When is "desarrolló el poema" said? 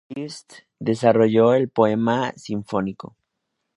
0.79-2.31